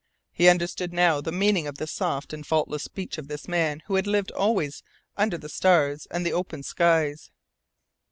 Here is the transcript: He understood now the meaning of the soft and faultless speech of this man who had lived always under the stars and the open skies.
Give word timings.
He 0.31 0.49
understood 0.49 0.93
now 0.93 1.21
the 1.21 1.31
meaning 1.31 1.67
of 1.67 1.77
the 1.77 1.85
soft 1.85 2.33
and 2.33 2.43
faultless 2.43 2.81
speech 2.81 3.19
of 3.19 3.27
this 3.27 3.47
man 3.47 3.83
who 3.85 3.93
had 3.97 4.07
lived 4.07 4.31
always 4.31 4.81
under 5.15 5.37
the 5.37 5.47
stars 5.47 6.07
and 6.09 6.25
the 6.25 6.33
open 6.33 6.63
skies. 6.63 7.29